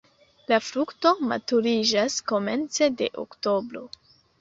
[0.51, 3.89] La frukto maturiĝas komence de oktobro.